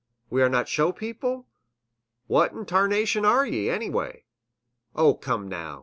[0.31, 1.45] we are not show people?
[2.25, 4.25] "What 'n 'tarnation air ye, anny way?
[4.95, 5.79] Oh, come now!